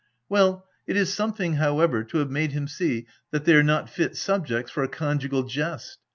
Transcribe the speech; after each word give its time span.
Well! 0.29 0.65
it 0.87 0.97
is 0.97 1.13
some 1.13 1.31
thing, 1.31 1.57
however, 1.57 2.03
to 2.05 2.17
have 2.17 2.31
made 2.31 2.53
him 2.53 2.67
see 2.67 3.05
that 3.29 3.45
they 3.45 3.53
are 3.53 3.61
not 3.61 3.87
fit 3.87 4.15
subjects 4.17 4.71
for 4.71 4.81
a 4.81 4.87
conjugal 4.89 5.43
jest. 5.43 5.99